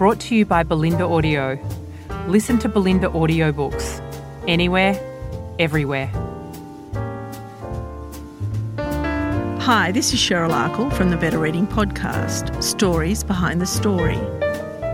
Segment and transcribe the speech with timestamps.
[0.00, 1.58] brought to you by Bolinda Audio.
[2.26, 4.00] Listen to Bolinda audiobooks
[4.48, 4.98] anywhere,
[5.58, 6.06] everywhere.
[9.60, 14.18] Hi, this is Cheryl Akle from the Better Reading Podcast Stories Behind the Story.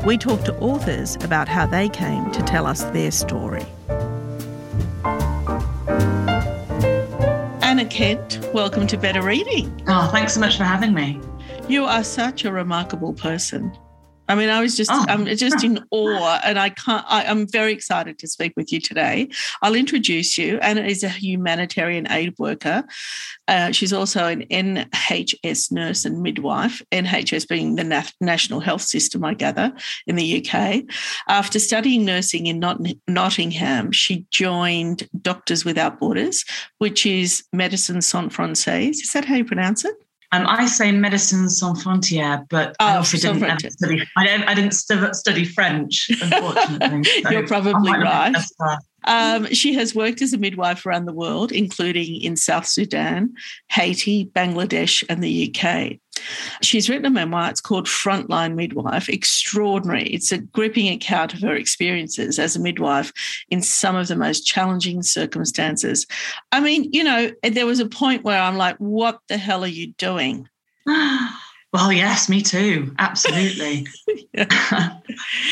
[0.04, 3.64] We talk to authors about how they came to tell us their story.
[7.62, 9.84] Anna Kent, welcome to Better Reading.
[9.86, 11.20] Oh, thanks so much for having me.
[11.68, 13.70] You are such a remarkable person.
[14.28, 15.04] I mean, I was just, Oh.
[15.08, 17.04] I'm just in awe, and I can't.
[17.08, 19.28] I, I'm very excited to speak with you today.
[19.62, 20.58] I'll introduce you.
[20.58, 22.84] Anna is a humanitarian aid worker.
[23.48, 26.82] Uh, she's also an NHS nurse and midwife.
[26.92, 29.72] NHS being the Nat- National Health System, I gather,
[30.06, 30.82] in the UK.
[31.28, 36.44] After studying nursing in Not- Nottingham, she joined Doctors Without Borders,
[36.78, 38.90] which is Medicine Sans Frontières.
[38.90, 39.94] Is that how you pronounce it?
[40.32, 43.70] Um, I say Medicine Sans Frontières, but I Oh, also didn't Frontières.
[43.72, 44.02] study.
[44.16, 47.04] I didn't, I didn't stu- study French, unfortunately.
[47.22, 47.98] so You're probably I
[48.32, 48.36] right.
[49.06, 52.36] Be best for- Um, she has worked as a midwife around the world, including in
[52.36, 53.34] South Sudan,
[53.68, 56.00] Haiti, Bangladesh, and the UK.
[56.62, 57.50] She's written a memoir.
[57.50, 59.08] It's called Frontline Midwife.
[59.08, 60.04] Extraordinary.
[60.04, 63.12] It's a gripping account of her experiences as a midwife
[63.50, 66.06] in some of the most challenging circumstances.
[66.52, 69.68] I mean, you know, there was a point where I'm like, what the hell are
[69.68, 70.48] you doing?
[71.76, 72.94] Well, yes, me too.
[72.98, 73.86] Absolutely.
[74.38, 75.02] I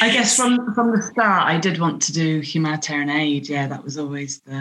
[0.01, 3.47] guess from from the start, I did want to do humanitarian aid.
[3.47, 4.53] Yeah, that was always the.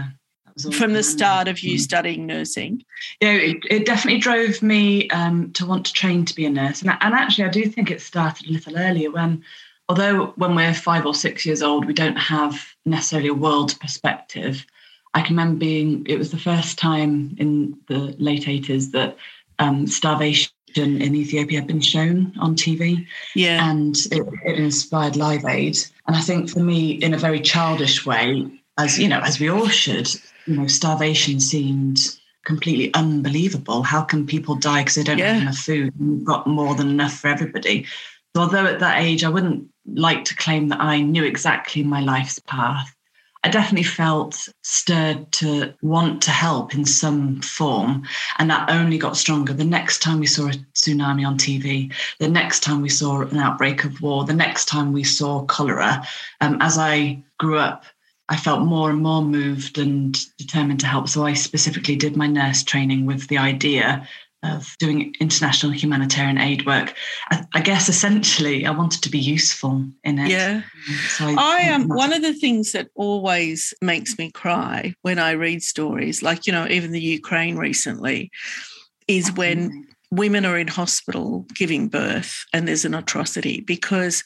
[0.45, 2.83] That was From the start of you studying nursing.
[3.21, 6.81] Yeah, it, it definitely drove me um, to want to train to be a nurse.
[6.81, 9.41] And, and actually, I do think it started a little earlier when,
[9.87, 14.65] although when we're five or six years old, we don't have necessarily a world perspective.
[15.13, 19.15] I can remember being, it was the first time in the late 80s that
[19.59, 23.69] um, starvation in Ethiopia had been shown on TV Yeah.
[23.69, 25.77] and it, it inspired Live Aid.
[26.07, 28.47] And I think for me, in a very childish way,
[28.77, 30.09] as you know, as we all should,
[30.47, 31.99] you know, starvation seemed
[32.45, 33.83] completely unbelievable.
[33.83, 35.33] How can people die because they don't Yeah.
[35.33, 35.93] have enough food?
[35.99, 37.85] and We've got more than enough for everybody.
[38.35, 42.01] So although at that age I wouldn't like to claim that I knew exactly my
[42.01, 42.93] life's path,
[43.43, 48.03] I definitely felt stirred to want to help in some form.
[48.39, 52.29] And that only got stronger the next time we saw a tsunami on TV, the
[52.29, 56.07] next time we saw an outbreak of war, the next time we saw cholera.
[56.39, 57.83] Um, as I grew up,
[58.29, 61.09] I felt more and more moved and determined to help.
[61.09, 64.07] So I specifically did my nurse training with the idea
[64.43, 66.93] of doing international humanitarian aid work.
[67.29, 70.29] I, I guess essentially I wanted to be useful in it.
[70.29, 70.63] Yeah.
[71.09, 75.31] So I am um, one of the things that always makes me cry when I
[75.31, 78.31] read stories, like, you know, even the Ukraine recently,
[79.07, 84.23] is when women are in hospital giving birth and there's an atrocity because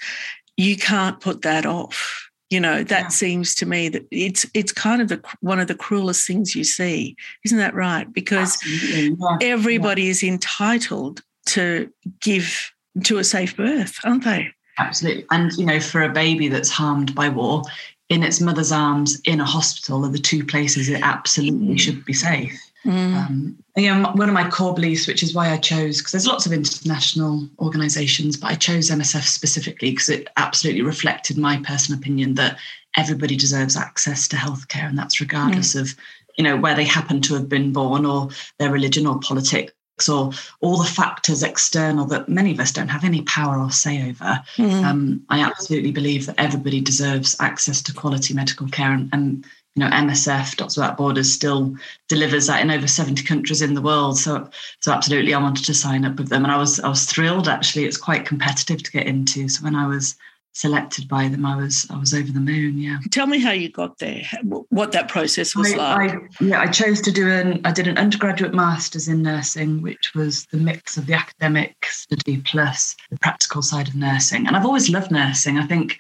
[0.58, 2.27] you can't put that off.
[2.50, 3.08] You know, that Yeah.
[3.10, 6.64] seems to me that it's it's kind of the one of the cruelest things you
[6.64, 7.16] see.
[7.44, 8.12] Isn't that right?
[8.12, 9.10] Because yeah.
[9.42, 11.90] everybody is entitled to
[12.22, 12.72] give
[13.04, 14.50] to a safe birth, aren't they?
[14.80, 15.26] Absolutely.
[15.32, 17.64] And, you know, for a baby that's harmed by war,
[18.10, 21.80] in its mother's arms in a hospital are the two places it absolutely mm.
[21.80, 22.58] should be safe.
[22.88, 23.16] Mm.
[23.16, 26.14] Um, and, you know, one of my core beliefs, which is why I chose, because
[26.14, 31.58] there's lots of international organizations, but I chose MSF specifically because it absolutely reflected my
[31.58, 32.58] personal opinion that
[32.96, 35.94] everybody deserves access to healthcare, and that's regardless of,
[36.38, 39.74] you know, where they happen to have been born or their religion or politics
[40.08, 40.32] or
[40.62, 44.40] all the factors external that many of us don't have any power or say over.
[44.56, 44.84] Mm.
[44.84, 49.46] Um, I absolutely believe that everybody deserves access to quality medical care, and, and
[49.78, 51.76] you know, MSF, Doctors Without Borders, still
[52.08, 54.18] delivers that in over seventy countries in the world.
[54.18, 57.06] So, so absolutely, I wanted to sign up with them, and I was I was
[57.06, 57.48] thrilled.
[57.48, 59.48] Actually, it's quite competitive to get into.
[59.48, 60.16] So when I was
[60.54, 62.80] selected by them, I was I was over the moon.
[62.80, 62.98] Yeah.
[63.12, 64.24] Tell me how you got there,
[64.70, 66.12] what that process was I, like.
[66.12, 67.62] I, yeah, I chose to do an.
[67.64, 72.42] I did an undergraduate master's in nursing, which was the mix of the academic study
[72.44, 74.48] plus the practical side of nursing.
[74.48, 75.60] And I've always loved nursing.
[75.60, 76.00] I think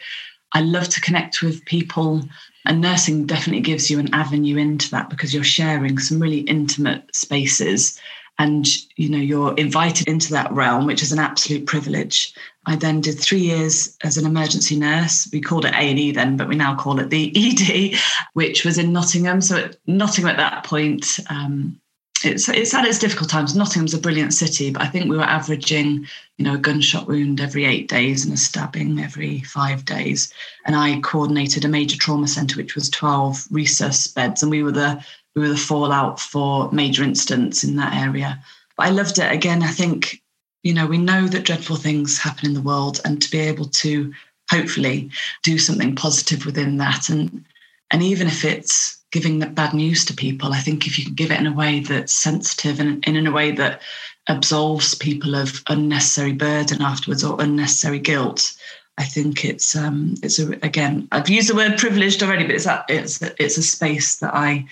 [0.53, 2.23] I love to connect with people,
[2.67, 7.03] and nursing definitely gives you an avenue into that because you're sharing some really intimate
[7.15, 7.99] spaces.
[8.39, 12.35] and you know you're invited into that realm which is an absolute privilege
[12.67, 16.47] i then did three years as an emergency nurse we called it a&e then but
[16.47, 17.97] we now call it the ed
[18.33, 21.79] which was in nottingham so at nottingham at that point um,
[22.23, 23.55] it's it's had its difficult times.
[23.55, 27.39] Nottingham's a brilliant city, but I think we were averaging, you know, a gunshot wound
[27.39, 30.33] every eight days and a stabbing every five days.
[30.65, 34.71] And I coordinated a major trauma centre, which was 12 resus beds, and we were
[34.71, 35.03] the
[35.35, 38.41] we were the fallout for major incidents in that area.
[38.75, 39.31] But I loved it.
[39.31, 40.21] Again, I think,
[40.63, 43.65] you know, we know that dreadful things happen in the world, and to be able
[43.65, 44.13] to
[44.49, 45.11] hopefully
[45.43, 47.45] do something positive within that, and
[47.91, 50.53] and even if it's giving that bad news to people.
[50.53, 53.25] I think if you can give it in a way that's sensitive and, and in
[53.25, 53.81] a way that
[54.29, 58.55] absolves people of unnecessary burden afterwards or unnecessary guilt,
[58.99, 62.67] I think it's um, it's a, again I've used the word privileged already, but it's
[62.67, 64.67] a, it's it's a space that I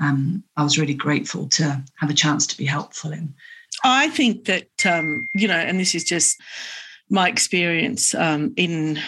[0.00, 3.34] um, I was really grateful to have a chance to be helpful in.
[3.84, 6.40] I think that um, you know, and this is just
[7.10, 8.98] my experience um, in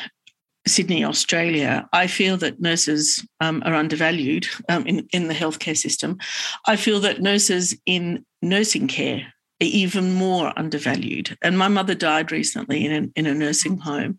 [0.67, 6.19] Sydney, Australia, I feel that nurses um, are undervalued um, in, in the healthcare system.
[6.67, 11.37] I feel that nurses in nursing care are even more undervalued.
[11.43, 14.19] And my mother died recently in a, in a nursing home,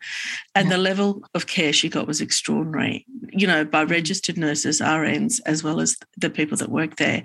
[0.56, 0.76] and yeah.
[0.76, 5.64] the level of care she got was extraordinary, you know, by registered nurses, RNs, as
[5.64, 7.24] well as the people that work there.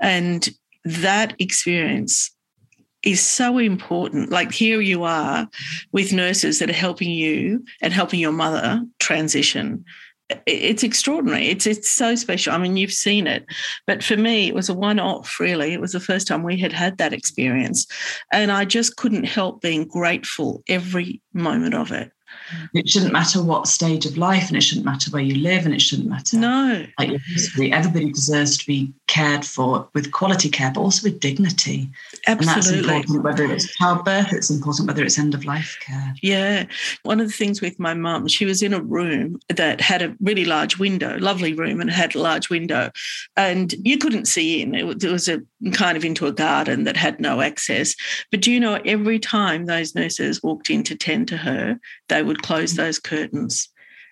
[0.00, 0.48] And
[0.84, 2.30] that experience
[3.06, 4.30] is so important.
[4.30, 5.48] Like here you are
[5.92, 9.84] with nurses that are helping you and helping your mother transition.
[10.44, 11.46] It's extraordinary.
[11.46, 12.52] It's it's so special.
[12.52, 13.46] I mean, you've seen it,
[13.86, 15.38] but for me, it was a one-off.
[15.38, 17.86] Really, it was the first time we had had that experience,
[18.32, 22.10] and I just couldn't help being grateful every moment of it.
[22.74, 25.74] It shouldn't matter what stage of life, and it shouldn't matter where you live, and
[25.74, 27.72] it shouldn't matter no like your history.
[27.72, 31.90] Everybody deserves to be cared for with quality care, but also with dignity.
[32.26, 32.48] Absolutely.
[32.48, 36.14] And that's important whether it's childbirth, it's important whether it's end of life care.
[36.22, 36.66] Yeah.
[37.02, 40.14] One of the things with my mum, she was in a room that had a
[40.20, 42.90] really large window, lovely room, and had a large window,
[43.36, 44.74] and you couldn't see in.
[44.74, 45.40] It was a
[45.72, 47.94] kind of into a garden that had no access.
[48.30, 51.78] But do you know, every time those nurses walked in to tend to her,
[52.08, 53.68] they would close those curtains.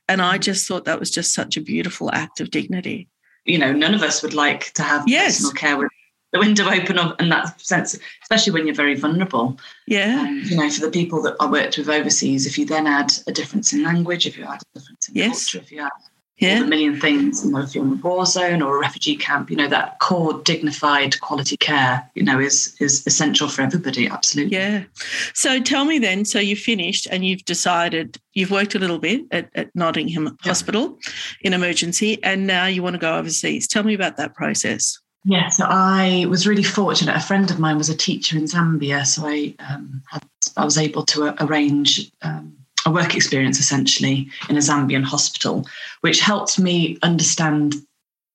[0.08, 3.08] And I just thought that was just such a beautiful act of dignity.
[3.44, 5.36] You know, none of us would like to have yes.
[5.36, 5.88] personal care with
[6.32, 9.56] the window open up in that sense, especially when you're very vulnerable.
[9.86, 10.18] Yeah.
[10.20, 13.12] Um, you know, for the people that I worked with overseas, if you then add
[13.26, 15.52] a difference in language, if you add a difference in yes.
[15.52, 15.92] culture, if you add
[16.38, 16.60] yeah.
[16.60, 19.50] the million things, you know, if you're in a war zone or a refugee camp,
[19.50, 24.56] you know, that core dignified quality care, you know, is is essential for everybody, absolutely.
[24.56, 24.84] Yeah.
[25.32, 29.22] So tell me then, so you've finished and you've decided you've worked a little bit
[29.30, 30.32] at, at Nottingham yeah.
[30.50, 30.98] Hospital
[31.42, 33.68] in emergency and now you want to go overseas.
[33.68, 34.98] Tell me about that process.
[35.26, 37.16] Yeah, so I was really fortunate.
[37.16, 40.22] A friend of mine was a teacher in Zambia, so I um, had,
[40.54, 45.66] I was able to arrange um, a work experience essentially in a Zambian hospital,
[46.02, 47.74] which helped me understand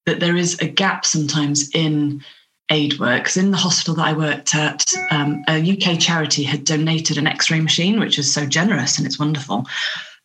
[0.06, 2.24] that there is a gap sometimes in
[2.72, 3.24] aid work.
[3.24, 7.28] Because in the hospital that I worked at, um, a UK charity had donated an
[7.28, 9.66] X-ray machine, which is so generous and it's wonderful.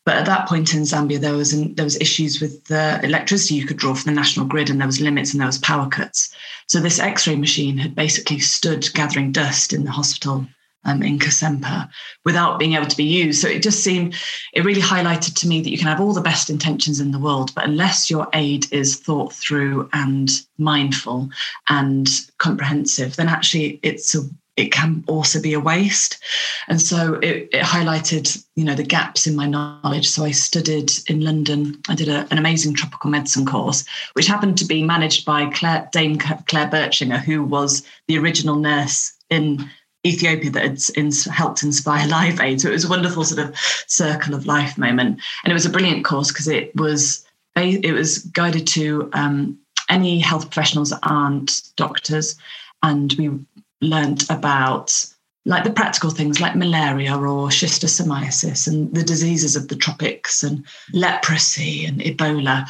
[0.05, 3.55] But at that point in Zambia, there was an, there was issues with the electricity
[3.55, 5.89] you could draw from the national grid, and there was limits and there was power
[5.89, 6.35] cuts.
[6.67, 10.47] So this X-ray machine had basically stood gathering dust in the hospital
[10.85, 11.89] um, in Kasempa
[12.25, 13.41] without being able to be used.
[13.41, 14.15] So it just seemed,
[14.53, 17.19] it really highlighted to me that you can have all the best intentions in the
[17.19, 21.29] world, but unless your aid is thought through and mindful
[21.69, 24.21] and comprehensive, then actually it's a
[24.57, 26.23] it can also be a waste.
[26.69, 30.09] And so it, it, highlighted, you know, the gaps in my knowledge.
[30.09, 31.81] So I studied in London.
[31.89, 35.89] I did a, an amazing tropical medicine course, which happened to be managed by Claire,
[35.93, 39.69] Dame Claire Bertschinger, who was the original nurse in
[40.07, 42.61] Ethiopia that had in, helped inspire Live Aid.
[42.61, 43.57] So it was a wonderful sort of
[43.87, 48.19] circle of life moment, and it was a brilliant course because it was it was
[48.19, 49.59] guided to um,
[49.89, 52.37] any health professionals that aren't doctors,
[52.83, 53.31] and we
[53.81, 55.07] learnt about
[55.47, 60.65] like the practical things like malaria or schistosomiasis and the diseases of the tropics and
[60.93, 62.67] leprosy and Ebola.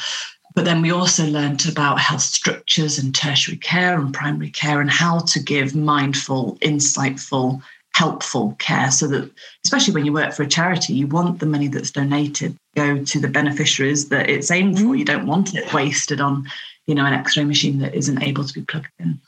[0.54, 4.90] But then we also learned about health structures and tertiary care and primary care and
[4.90, 7.60] how to give mindful, insightful,
[7.94, 9.30] helpful care so that,
[9.64, 13.20] especially when you work for a charity, you want the money that's donated go to
[13.20, 14.84] the beneficiaries that it's aimed for.
[14.84, 14.94] Mm-hmm.
[14.94, 16.44] You don't want it wasted on,
[16.86, 19.20] you know, an X-ray machine that isn't able to be plugged in.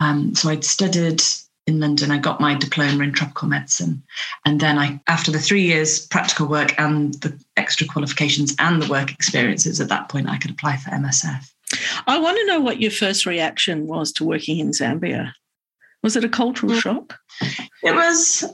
[0.00, 1.22] Um, so I'd studied
[1.66, 2.10] in London.
[2.10, 4.02] I got my diploma in tropical medicine.
[4.44, 8.90] And then I, after the three years practical work and the extra qualifications and the
[8.90, 11.50] work experiences, at that point I could apply for MSF.
[12.06, 15.32] I want to know what your first reaction was to working in Zambia.
[16.02, 17.18] Was it a cultural shock?
[17.82, 18.44] It was.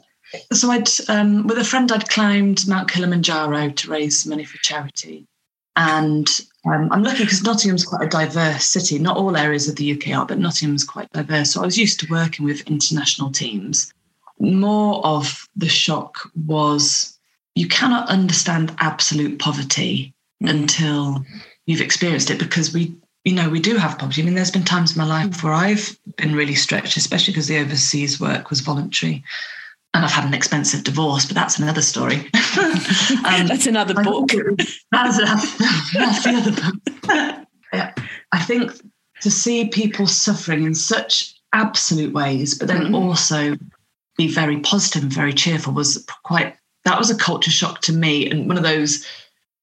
[0.53, 5.27] So I'd um, with a friend I'd climbed Mount Kilimanjaro to raise money for charity,
[5.75, 6.29] and
[6.67, 8.99] um, I'm lucky because Nottingham's quite a diverse city.
[8.99, 11.53] Not all areas of the UK are, but Nottingham's quite diverse.
[11.53, 13.93] So I was used to working with international teams.
[14.39, 17.19] More of the shock was
[17.55, 20.51] you cannot understand absolute poverty mm.
[20.51, 21.25] until
[21.67, 24.65] you've experienced it because we you know we do have poverty i mean there's been
[24.65, 28.61] times in my life where i've been really stretched especially because the overseas work was
[28.61, 29.23] voluntary
[29.93, 32.17] and I've had an expensive divorce, but that's another story.
[32.59, 34.31] um, that's another book.
[34.93, 37.47] That's, that's the other book.
[38.33, 38.73] I think
[39.23, 42.95] to see people suffering in such absolute ways, but then mm-hmm.
[42.95, 43.57] also
[44.17, 48.31] be very positive and very cheerful was quite, that was a culture shock to me.
[48.31, 49.05] And one of those,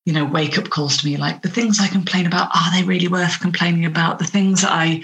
[0.05, 2.83] you know, wake up calls to me like the things I complain about, are they
[2.83, 4.19] really worth complaining about?
[4.19, 5.03] The things that I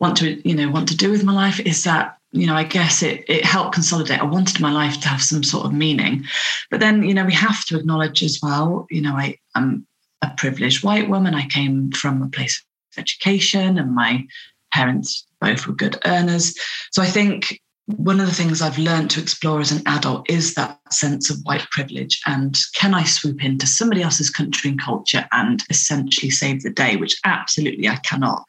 [0.00, 2.64] want to, you know, want to do with my life is that you know, I
[2.64, 4.20] guess it it helped consolidate.
[4.20, 6.24] I wanted my life to have some sort of meaning,
[6.68, 8.86] but then you know we have to acknowledge as well.
[8.90, 9.86] You know, I am
[10.20, 11.34] a privileged white woman.
[11.34, 12.60] I came from a place
[12.92, 14.26] of education, and my
[14.72, 16.54] parents both were good earners.
[16.90, 20.54] So I think one of the things I've learned to explore as an adult is
[20.54, 22.18] that sense of white privilege.
[22.24, 26.96] And can I swoop into somebody else's country and culture and essentially save the day,
[26.96, 28.44] which absolutely I cannot.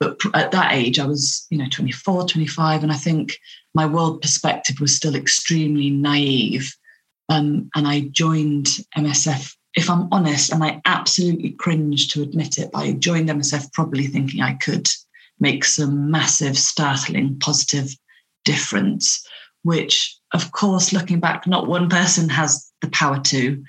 [0.00, 3.36] But at that age, I was, you know, 24, 25, and I think
[3.74, 6.74] my world perspective was still extremely naive.
[7.28, 12.70] Um, and I joined MSF, if I'm honest, and I absolutely cringe to admit it,
[12.74, 14.88] I joined MSF probably thinking I could
[15.40, 17.94] make some massive, startling, positive
[18.44, 19.26] difference,
[19.62, 23.62] which, of course, looking back, not one person has the power to.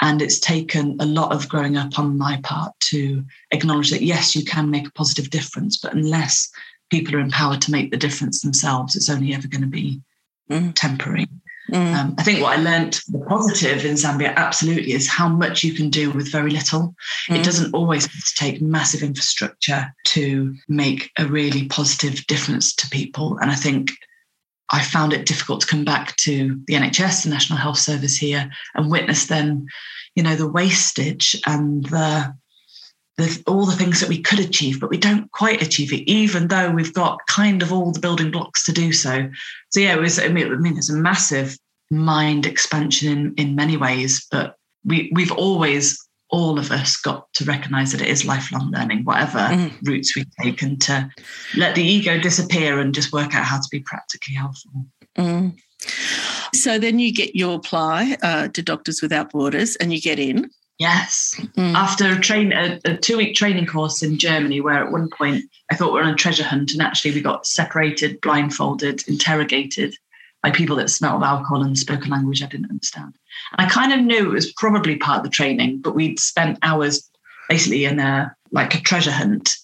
[0.00, 4.34] And it's taken a lot of growing up on my part to acknowledge that, yes,
[4.34, 6.50] you can make a positive difference, but unless
[6.90, 10.02] people are empowered to make the difference themselves, it's only ever going to be
[10.50, 10.72] mm.
[10.74, 11.26] temporary.
[11.70, 11.94] Mm.
[11.94, 15.72] Um, I think what I learned, the positive in Zambia, absolutely, is how much you
[15.72, 16.94] can do with very little.
[17.30, 17.38] Mm.
[17.38, 23.38] It doesn't always take massive infrastructure to make a really positive difference to people.
[23.38, 23.92] And I think
[24.70, 28.50] I found it difficult to come back to the NHS, the National Health Service here,
[28.74, 29.66] and witness then,
[30.14, 32.34] you know, the wastage and the,
[33.16, 36.48] the all the things that we could achieve, but we don't quite achieve it, even
[36.48, 39.28] though we've got kind of all the building blocks to do so.
[39.70, 40.18] So yeah, it was.
[40.18, 41.56] I mean, I mean it's a massive
[41.90, 47.44] mind expansion in in many ways, but we we've always all of us got to
[47.44, 49.72] recognize that it is lifelong learning, whatever mm.
[49.82, 51.08] routes we take, and to
[51.56, 54.86] let the ego disappear and just work out how to be practically helpful.
[55.16, 55.56] Mm.
[56.54, 60.50] So then you get your apply uh, to Doctors Without Borders and you get in.
[60.78, 61.40] Yes.
[61.56, 61.74] Mm.
[61.74, 65.44] After a train a, a two week training course in Germany, where at one point
[65.70, 69.96] I thought we are on a treasure hunt, and actually we got separated, blindfolded, interrogated
[70.44, 73.14] by people that smelled alcohol and spoke a language I didn't understand.
[73.56, 76.58] And I kind of knew it was probably part of the training, but we'd spent
[76.60, 77.10] hours
[77.48, 79.54] basically in a like a treasure hunt.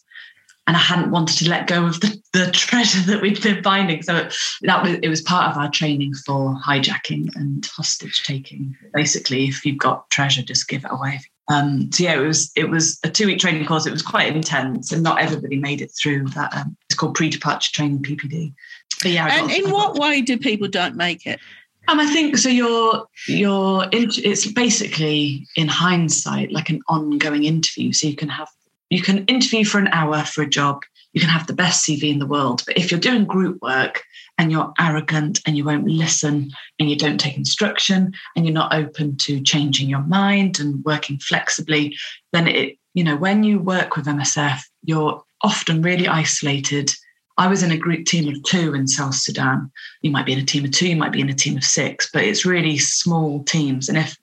[0.66, 4.02] And I hadn't wanted to let go of the, the treasure that we'd been finding.
[4.02, 4.30] So
[4.62, 8.75] that was it was part of our training for hijacking and hostage taking.
[8.94, 11.20] Basically, if you've got treasure, just give it away.
[11.50, 13.84] Um, so yeah, it was it was a two week training course.
[13.84, 16.54] It was quite intense, and not everybody made it through that.
[16.54, 18.54] Um, it's called pre departure training (PPD).
[19.02, 21.40] But yeah, and in what way do people don't make it?
[21.88, 22.49] Um, I think so.
[22.49, 27.92] You're you're it's basically in hindsight like an ongoing interview.
[27.92, 28.49] So you can have
[28.90, 30.83] you can interview for an hour for a job.
[31.12, 34.04] You can have the best CV in the world, but if you're doing group work
[34.38, 38.73] and you're arrogant and you won't listen and you don't take instruction and you're not
[38.73, 41.97] open to changing your mind and working flexibly,
[42.33, 46.90] then it you know when you work with MSF, you're often really isolated
[47.38, 49.70] I was in a group team of two in South Sudan.
[50.02, 51.64] You might be in a team of two, you might be in a team of
[51.64, 53.88] six, but it's really small teams.
[53.88, 54.16] And if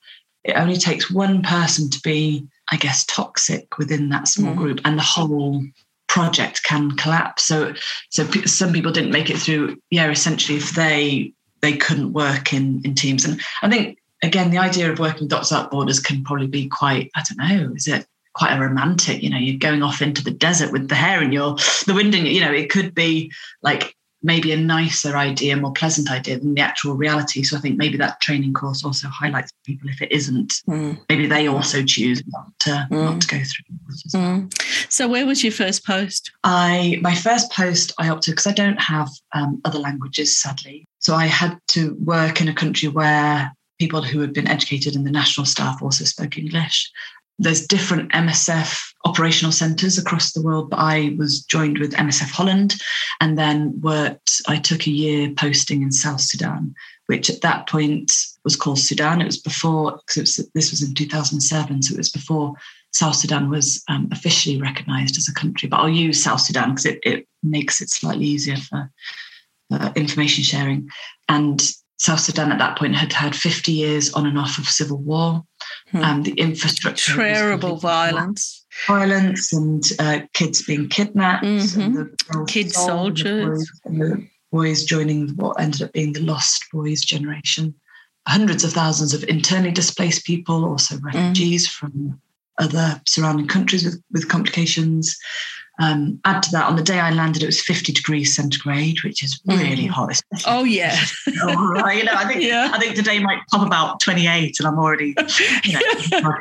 [0.43, 4.57] it only takes one person to be, I guess, toxic within that small mm.
[4.57, 5.63] group, and the whole
[6.07, 7.43] project can collapse.
[7.43, 7.73] So,
[8.09, 9.77] so some people didn't make it through.
[9.89, 14.57] Yeah, essentially, if they they couldn't work in in teams, and I think again, the
[14.57, 17.11] idea of working dots out borders can probably be quite.
[17.15, 17.73] I don't know.
[17.75, 20.95] Is it quite a romantic, you know, you're going off into the desert with the
[20.95, 23.31] hair in your the wind in you know, it could be
[23.63, 27.43] like maybe a nicer idea, more pleasant idea than the actual reality.
[27.43, 30.99] So I think maybe that training course also highlights people if it isn't, mm.
[31.07, 33.03] maybe they also choose not to mm.
[33.03, 34.19] not to go through.
[34.19, 34.91] Mm.
[34.91, 36.31] So where was your first post?
[36.43, 41.15] I my first post I opted because I don't have um, other languages sadly, so
[41.15, 45.11] I had to work in a country where people who had been educated in the
[45.11, 46.91] national staff also spoke English.
[47.39, 52.75] There's different MSF operational centres across the world, but I was joined with MSF Holland
[53.21, 56.73] and then worked, I took a year posting in South Sudan,
[57.05, 58.11] which at that point
[58.43, 59.21] was called Sudan.
[59.21, 62.55] It was before, because this was in 2007, so it was before
[62.91, 65.69] South Sudan was um, officially recognised as a country.
[65.69, 68.91] But I'll use South Sudan because it, it makes it slightly easier for
[69.71, 70.89] uh, information sharing.
[71.29, 71.61] And
[71.97, 75.43] South Sudan at that point had had 50 years on and off of civil war.
[75.89, 75.97] Hmm.
[75.97, 77.15] And the infrastructure.
[77.15, 78.65] Terrible violence.
[78.87, 81.43] Violence and uh, kids being kidnapped.
[81.43, 81.81] Mm-hmm.
[81.81, 83.71] And the Kid soldiers.
[83.85, 87.73] And the, boys, boys joining what ended up being the Lost Boys generation.
[88.27, 91.71] Hundreds of thousands of internally displaced people, also refugees mm.
[91.71, 92.21] from
[92.59, 95.17] other surrounding countries with, with complications.
[95.79, 99.23] Um, add to that, on the day I landed, it was 50 degrees centigrade, which
[99.23, 99.89] is really mm.
[99.89, 100.19] hot.
[100.45, 100.99] Oh yeah.
[101.43, 101.99] oh, right.
[101.99, 102.71] You know, I think yeah.
[102.73, 105.15] I think today might top about 28, and I'm already,
[105.63, 106.33] you know,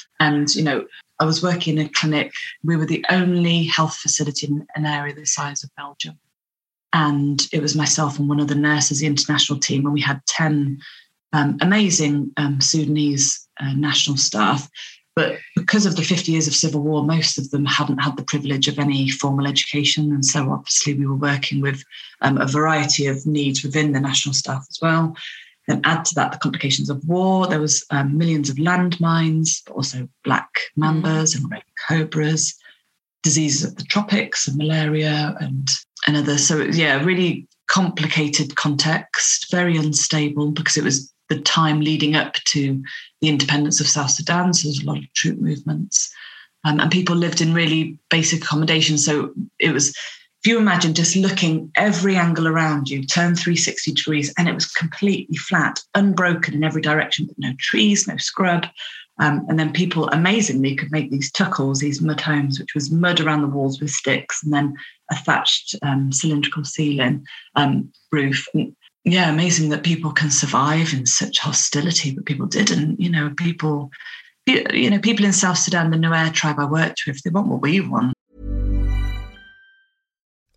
[0.20, 0.86] and you know,
[1.18, 2.32] I was working in a clinic.
[2.64, 6.18] We were the only health facility in an area the size of Belgium,
[6.94, 10.24] and it was myself and one of the nurses, the international team, and we had
[10.26, 10.80] 10
[11.32, 14.68] um, amazing um, Sudanese uh, national staff.
[15.16, 18.24] But because of the 50 years of civil war, most of them hadn't had the
[18.24, 20.12] privilege of any formal education.
[20.12, 21.82] And so obviously we were working with
[22.20, 25.16] um, a variety of needs within the national staff as well.
[25.66, 27.46] Then add to that the complications of war.
[27.46, 32.54] There was um, millions of landmines, but also black mambas and red cobras,
[33.22, 35.68] diseases of the tropics and malaria and,
[36.06, 36.46] and others.
[36.46, 42.82] So yeah, really complicated context, very unstable because it was the time leading up to
[43.22, 44.52] the independence of South Sudan.
[44.52, 46.12] So there's a lot of troop movements.
[46.64, 48.98] Um, and people lived in really basic accommodation.
[48.98, 54.34] So it was, if you imagine just looking every angle around you, turn 360 degrees,
[54.36, 58.66] and it was completely flat, unbroken in every direction, but no trees, no scrub.
[59.20, 63.20] Um, and then people amazingly could make these tukuls, these mud homes, which was mud
[63.20, 64.74] around the walls with sticks, and then
[65.10, 68.46] a thatched um, cylindrical ceiling um, roof.
[68.54, 72.70] And yeah, amazing that people can survive in such hostility, but people did.
[72.70, 73.90] And, you know, people,
[74.46, 77.62] you know, people in South Sudan, the Nuer tribe I worked with, they want what
[77.62, 78.14] we want.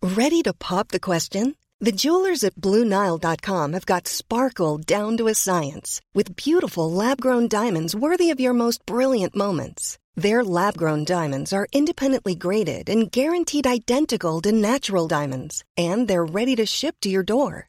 [0.02, 1.56] Ready to pop the question?
[1.80, 7.48] The jewelers at BlueNile.com have got sparkle down to a science with beautiful lab grown
[7.48, 9.98] diamonds worthy of your most brilliant moments.
[10.14, 16.24] Their lab grown diamonds are independently graded and guaranteed identical to natural diamonds, and they're
[16.24, 17.68] ready to ship to your door.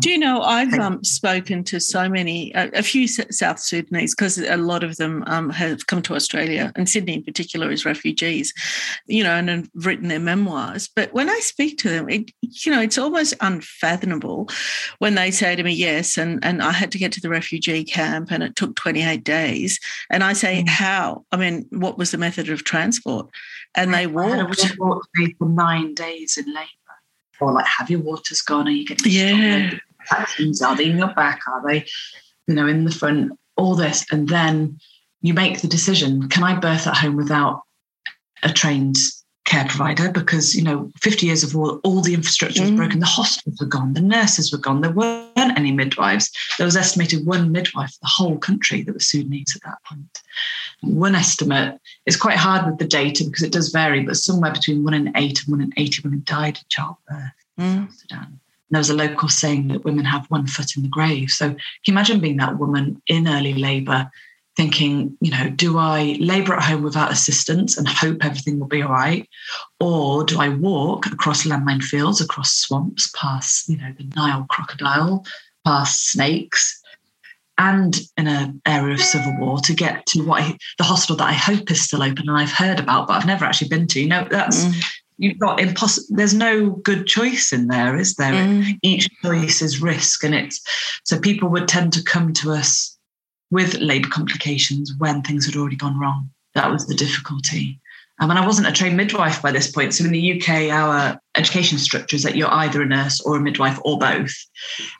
[0.00, 4.38] Do you know I've um, spoken to so many, a, a few South Sudanese, because
[4.38, 8.52] a lot of them um, have come to Australia, and Sydney in particular as refugees,
[9.06, 10.88] you know, and have written their memoirs.
[10.94, 14.48] But when I speak to them, it, you know, it's almost unfathomable
[14.98, 17.84] when they say to me, "Yes," and and I had to get to the refugee
[17.84, 19.78] camp, and it took 28 days,
[20.10, 20.68] and I say, mm.
[20.68, 23.28] "How?" I mean, what was the method of transport?
[23.76, 24.66] And they walked.
[25.38, 26.85] for nine days in labour
[27.40, 28.68] or like have your waters gone?
[28.68, 29.70] Are you getting yeah?
[30.08, 30.62] Vaccines?
[30.62, 31.40] Are they in your back?
[31.48, 31.86] Are they,
[32.46, 33.32] you know, in the front?
[33.56, 34.78] All this, and then
[35.22, 37.62] you make the decision: Can I birth at home without
[38.42, 38.96] a trained
[39.46, 40.10] care provider?
[40.10, 42.76] Because you know, 50 years of war, all the infrastructure was mm.
[42.76, 43.00] broken.
[43.00, 43.94] The hospitals were gone.
[43.94, 44.80] The nurses were gone.
[44.80, 46.30] There weren't any midwives.
[46.58, 50.20] There was estimated one midwife for the whole country that was Sudanese at that point.
[50.82, 54.84] One estimate is quite hard with the data because it does vary, but somewhere between
[54.84, 57.86] one in eight and one in 80 women died in childbirth mm.
[57.86, 58.40] in Sudan.
[58.68, 61.30] And there was a local saying that women have one foot in the grave.
[61.30, 64.10] So can you imagine being that woman in early labour,
[64.56, 68.82] thinking, you know, do I labour at home without assistance and hope everything will be
[68.82, 69.28] all right?
[69.80, 75.26] Or do I walk across landmine fields, across swamps, past, you know, the Nile crocodile,
[75.64, 76.82] past snakes,
[77.58, 81.28] and in an area of civil war to get to what I, the hospital that
[81.28, 84.00] I hope is still open and I've heard about, but I've never actually been to.
[84.00, 84.84] You know, that's mm.
[85.18, 86.16] you've got impossible.
[86.16, 88.32] There's no good choice in there, is there?
[88.32, 88.78] Mm.
[88.82, 90.60] Each choice is risk, and it's
[91.04, 92.95] so people would tend to come to us
[93.50, 96.30] with labour complications when things had already gone wrong.
[96.54, 97.80] That was the difficulty.
[98.18, 99.92] Um, and I wasn't a trained midwife by this point.
[99.92, 103.40] So in the UK, our education structure is that you're either a nurse or a
[103.40, 104.32] midwife or both.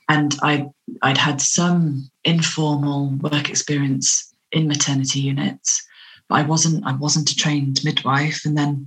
[0.09, 0.67] And I,
[1.03, 5.83] I'd had some informal work experience in maternity units,
[6.29, 6.87] but I wasn't.
[6.87, 8.45] I wasn't a trained midwife.
[8.45, 8.87] And then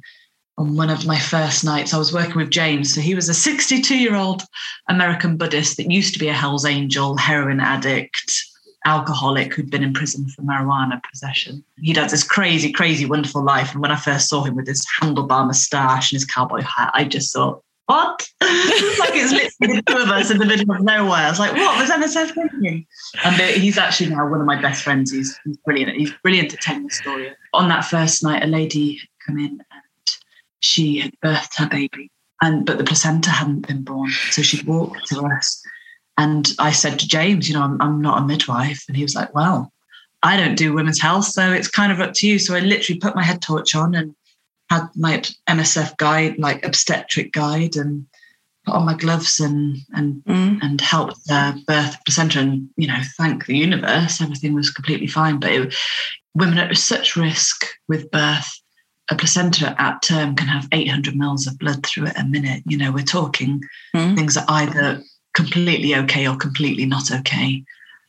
[0.59, 2.93] on one of my first nights, I was working with James.
[2.93, 4.43] So he was a 62 year old
[4.89, 8.31] American Buddhist that used to be a Hell's Angel, heroin addict,
[8.89, 11.63] alcoholic who'd been in prison for marijuana possession.
[11.77, 13.71] He'd had this crazy, crazy, wonderful life.
[13.71, 17.03] And when I first saw him with his handlebar moustache and his cowboy hat, I
[17.03, 18.27] just thought, what?
[18.41, 21.25] like it's literally the two of us in the middle of nowhere.
[21.25, 22.85] I was like, what was MSF thinking?
[23.23, 25.11] And he's actually now one of my best friends.
[25.11, 25.95] He's, he's brilliant.
[25.97, 27.31] He's brilliant at telling the story.
[27.53, 30.17] On that first night, a lady had come in and
[30.59, 32.11] she had birthed her baby.
[32.41, 34.09] And but the placenta hadn't been born.
[34.31, 35.61] So she walked to us
[36.19, 38.83] and I said to James, you know, I'm, I'm not a midwife.
[38.89, 39.71] And he was like, well,
[40.21, 42.39] I don't do women's health, so it's kind of up to you.
[42.39, 44.13] So I literally put my head torch on and
[44.69, 48.05] had my MSF guide, like obstetric guide, and
[48.65, 50.59] put on my gloves and and mm.
[50.61, 52.39] and helped uh, birth placenta.
[52.41, 55.39] And you know, thank the universe, everything was completely fine.
[55.39, 55.73] But it,
[56.35, 58.49] women at such risk with birth.
[59.11, 62.61] A placenta at term can have 800 mils of blood through it a minute.
[62.67, 63.59] You know, we're talking
[63.95, 64.15] mm.
[64.15, 65.01] things that either
[65.33, 67.63] completely okay or completely not okay.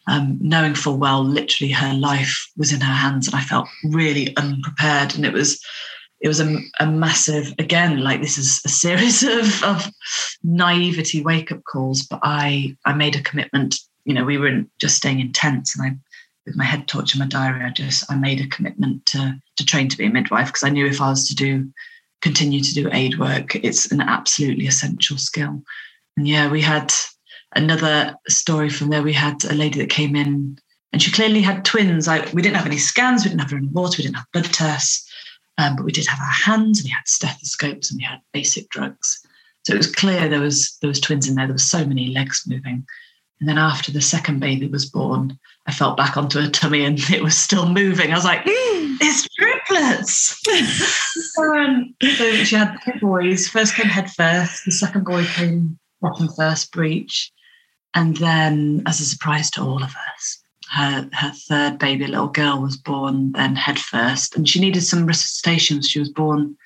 [0.06, 4.34] Um, knowing full well, literally her life was in her hands, and I felt really
[4.36, 5.14] unprepared.
[5.14, 5.62] And it was,
[6.20, 9.90] it was a, a massive, again, like this is a series of, of
[10.42, 12.02] naivety wake up calls.
[12.02, 13.76] But I, I made a commitment.
[14.04, 15.96] You know, we were in, just staying in tents, and I,
[16.46, 19.66] with my head torch in my diary, I just, I made a commitment to to
[19.66, 21.70] train to be a midwife because I knew if I was to do,
[22.22, 25.62] continue to do aid work, it's an absolutely essential skill.
[26.26, 26.92] Yeah, we had
[27.54, 29.02] another story from there.
[29.02, 30.58] We had a lady that came in
[30.92, 32.08] and she clearly had twins.
[32.08, 34.46] I, we didn't have any scans, we didn't have any water, we didn't have blood
[34.46, 35.08] tests,
[35.58, 38.68] um, but we did have our hands and we had stethoscopes and we had basic
[38.70, 39.20] drugs.
[39.64, 41.46] So it was clear there was there was twins in there.
[41.46, 42.86] There was so many legs moving.
[43.40, 46.98] And then after the second baby was born, I felt back onto her tummy and
[47.10, 48.10] it was still moving.
[48.10, 48.46] I was like, mm,
[49.00, 50.40] it's triplets.
[51.34, 53.48] so, um, so she had two boys.
[53.48, 54.64] First came head first.
[54.64, 57.32] The second boy came bottom first breach.
[57.94, 62.60] And then, as a surprise to all of us, her, her third baby, little girl,
[62.62, 64.36] was born then head first.
[64.36, 65.82] And she needed some resuscitation.
[65.82, 66.56] She was born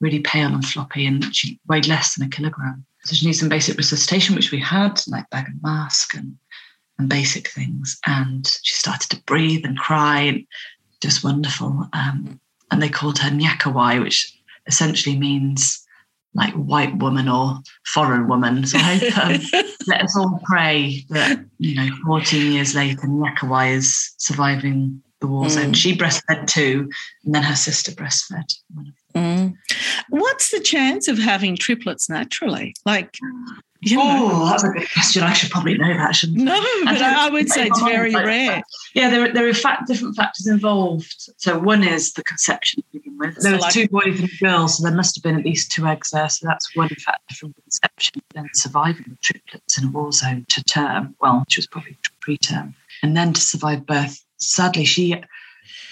[0.00, 2.84] really pale and floppy and she weighed less than a kilogram.
[3.04, 6.36] So she needed some basic resuscitation, which we had, like bag and mask and,
[6.98, 7.98] and basic things.
[8.06, 10.44] And she started to breathe and cry,
[11.02, 11.88] just wonderful.
[11.92, 15.84] Um, and they called her Nyakawai, which essentially means
[16.34, 18.66] like white woman or foreign woman.
[18.66, 23.74] So I hope um, let us all pray that you know, 14 years later, Nyakawai
[23.74, 25.50] is surviving the war mm.
[25.50, 25.72] zone.
[25.72, 26.90] She breastfed too,
[27.24, 28.54] and then her sister breastfed.
[29.14, 29.54] Mm.
[30.10, 32.74] What's the chance of having triplets naturally?
[32.84, 33.16] Like,
[33.80, 34.30] you know.
[34.32, 35.22] Oh, that's a good question.
[35.22, 36.82] I should probably know that, shouldn't no, I?
[36.84, 38.62] But I, would say it's very rare.
[38.94, 41.30] Yeah, there, there are fact, different factors involved.
[41.36, 43.36] So one is the conception to begin with.
[43.36, 45.44] There so was like, two boys and a girl, so there must have been at
[45.44, 46.28] least two eggs there.
[46.28, 48.22] So that's one factor from conception.
[48.34, 51.14] Then surviving the triplets in a war zone to term.
[51.20, 54.24] Well, she was probably preterm, and then to survive birth.
[54.38, 55.22] Sadly, she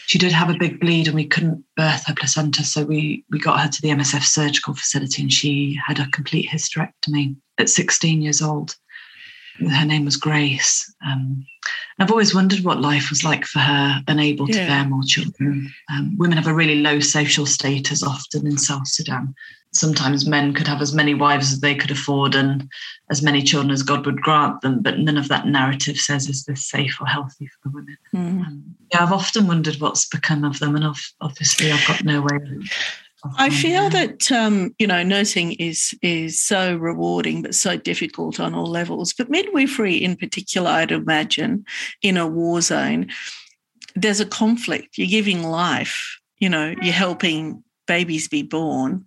[0.06, 2.62] she did have a big bleed and we couldn't birth her placenta.
[2.62, 6.48] So we, we got her to the MSF surgical facility and she had a complete
[6.48, 8.76] hysterectomy at 16 years old.
[9.58, 10.92] Her name was Grace.
[11.06, 11.46] Um,
[11.98, 14.66] I've always wondered what life was like for her, unable to yeah.
[14.66, 15.72] bear more children.
[15.90, 19.34] Um, women have a really low social status often in South Sudan
[19.76, 22.68] sometimes men could have as many wives as they could afford and
[23.10, 26.44] as many children as God would grant them, but none of that narrative says is
[26.44, 27.98] this safe or healthy for the women.
[28.14, 28.46] Mm.
[28.46, 32.38] Um, yeah, I've often wondered what's become of them, and obviously I've got no way.
[33.38, 38.54] I feel that um, you know nursing is is so rewarding but so difficult on
[38.54, 39.12] all levels.
[39.12, 41.64] But midwifery, in particular, I'd imagine,
[42.02, 43.08] in a war zone,
[43.94, 44.98] there's a conflict.
[44.98, 46.18] You're giving life.
[46.38, 49.06] You know, you're helping babies be born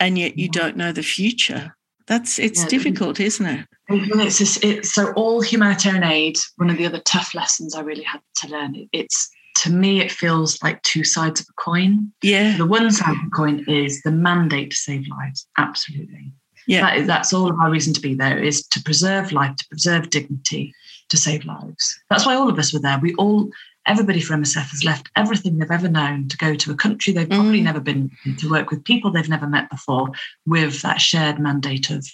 [0.00, 1.74] and yet you don't know the future.
[2.06, 3.66] That's it's yeah, difficult, isn't it?
[3.88, 6.36] It's just, it's so all humanitarian aid.
[6.56, 8.88] One of the other tough lessons I really had to learn.
[8.92, 9.30] It's
[9.64, 12.12] to me, it feels like two sides of a coin.
[12.20, 12.58] Yeah.
[12.58, 15.46] The one side of the coin is the mandate to save lives.
[15.56, 16.32] Absolutely.
[16.66, 16.82] Yeah.
[16.82, 19.64] That is, that's all of our reason to be there is to preserve life, to
[19.70, 20.74] preserve dignity,
[21.08, 21.98] to save lives.
[22.10, 22.98] That's why all of us were there.
[23.00, 23.48] We all
[23.86, 27.28] everybody from MSF has left everything they've ever known to go to a country they've
[27.28, 27.64] probably mm.
[27.64, 30.08] never been to work with people they've never met before
[30.46, 32.06] with that shared mandate of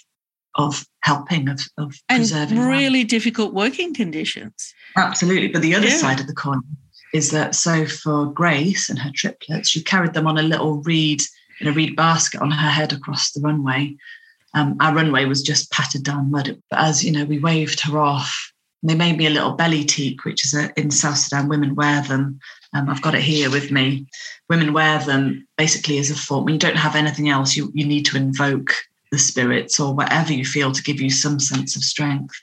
[0.55, 2.59] of helping, of, of and preserving.
[2.59, 3.07] really life.
[3.07, 4.73] difficult working conditions.
[4.97, 5.47] Absolutely.
[5.47, 5.97] But the other Yeah.
[5.97, 6.61] side of the coin
[7.13, 11.21] is that so for Grace and her triplets, she carried them on a little reed
[11.59, 13.95] in a reed basket on her head across the runway.
[14.53, 16.61] Um, our runway was just pattered down mud.
[16.69, 18.51] But as you know, we waved her off.
[18.83, 22.01] They made me a little belly teak, which is a, in South Sudan, women wear
[22.01, 22.39] them.
[22.73, 24.07] Um, I've got it here with me.
[24.49, 26.45] Women wear them basically as a form.
[26.45, 28.73] When you don't have anything else, you, you need to invoke
[29.11, 32.33] the spirits or whatever you feel to give you some sense of strength.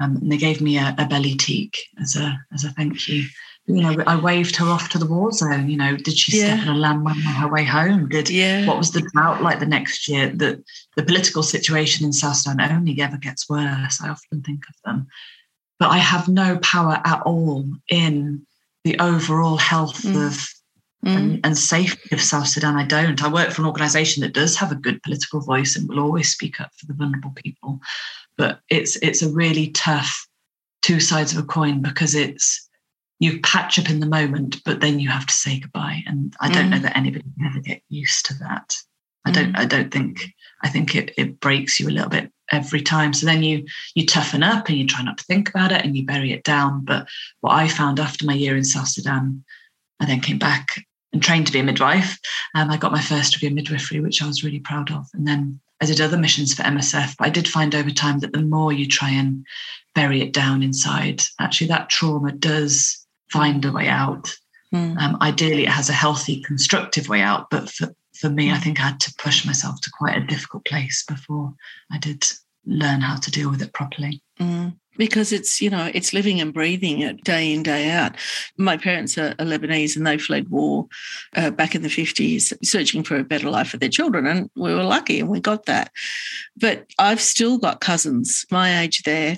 [0.00, 3.24] Um, and they gave me a, a belly teak as a as a thank you.
[3.68, 5.68] You know, I waved her off to the war zone.
[5.68, 6.70] You know, did she step Yeah.
[6.70, 8.08] on a landmine on her way home?
[8.08, 8.64] Did Yeah.
[8.66, 10.30] what was the drought like the next year?
[10.30, 10.62] The
[10.96, 14.00] the political situation in South Sudan only ever gets worse.
[14.00, 15.08] I often think of them,
[15.80, 18.46] but I have no power at all in
[18.84, 20.26] the overall health Mm.
[20.26, 20.48] of
[21.04, 21.16] Mm.
[21.16, 22.76] and, and safety of South Sudan.
[22.76, 23.22] I don't.
[23.22, 26.30] I work for an organisation that does have a good political voice and will always
[26.30, 27.80] speak up for the vulnerable people,
[28.38, 30.26] but it's it's a really tough
[30.82, 32.65] two sides of a coin because it's
[33.18, 36.02] you patch up in the moment, but then you have to say goodbye.
[36.06, 36.82] And I don't know Mm.
[36.82, 38.76] that anybody can ever get used to that.
[39.24, 39.56] I don't.
[39.56, 40.32] I don't think.
[40.62, 43.12] I think it, it breaks you a little bit every time.
[43.12, 45.96] So then you you toughen up and you try not to think about it and
[45.96, 46.84] you bury it down.
[46.84, 47.08] But
[47.40, 49.44] what I found after my year in South Sudan,
[50.00, 50.80] I then came back
[51.12, 52.18] and trained to be a midwife.
[52.54, 55.06] Um, I got my first degree in midwifery, which I was really proud of.
[55.14, 57.16] And then I did other missions for MSF.
[57.18, 59.44] But I did find over time that the more you try and
[59.94, 64.34] bury it down inside, actually that trauma does find a way out.
[64.74, 64.98] Mm.
[64.98, 67.46] Um, ideally, it has a healthy, constructive way out.
[67.50, 70.64] But for, for me, I think I had to push myself to quite a difficult
[70.64, 71.54] place before
[71.90, 72.24] I did
[72.64, 74.22] learn how to deal with it properly.
[74.40, 74.76] Mm.
[74.96, 78.16] Because it's, you know, it's living and breathing it day in, day out.
[78.56, 80.86] My parents are, Lebanese and they fled war
[81.36, 84.26] uh, back in the 50s, searching for a better life for their children.
[84.26, 85.92] And we were lucky and we got that.
[86.56, 89.36] But I've still got cousins my age there.